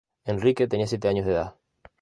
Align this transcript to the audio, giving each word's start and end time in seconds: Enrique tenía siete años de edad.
Enrique 0.27 0.67
tenía 0.67 0.87
siete 0.87 1.09
años 1.09 1.27
de 1.27 1.33
edad. 1.33 1.55